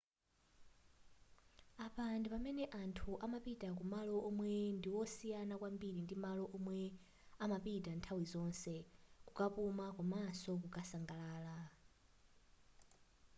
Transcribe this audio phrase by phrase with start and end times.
[1.87, 6.79] apa ndi pamene anthu amapita kumalo omwe ndiwosiyana kwambiri ndi malo omwe
[7.43, 8.73] amapita nthawi zonse
[9.25, 11.57] kukapuma komaso kukasangalala